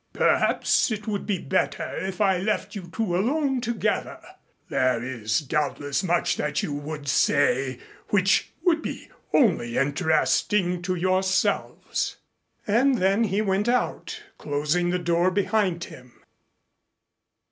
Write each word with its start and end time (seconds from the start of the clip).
"Perhaps 0.13 0.89
it 0.89 1.05
would 1.05 1.27
be 1.27 1.37
better 1.37 1.95
if 1.97 2.21
I 2.21 2.39
left 2.39 2.73
you 2.73 2.89
two 2.91 3.15
alone 3.15 3.61
together. 3.61 4.19
There 4.67 5.03
is 5.03 5.41
doubtless 5.41 6.01
much 6.01 6.37
that 6.37 6.63
you 6.63 6.73
would 6.73 7.07
say 7.07 7.77
which 8.09 8.51
would 8.63 8.81
be 8.81 9.11
only 9.31 9.77
interesting 9.77 10.81
to 10.81 10.95
yourselves." 10.95 12.17
And 12.65 12.97
then 12.97 13.25
he 13.25 13.43
went 13.43 13.69
out, 13.69 14.23
closing 14.39 14.89
the 14.89 14.97
door 14.97 15.29
behind 15.29 15.83
him. 15.83 16.19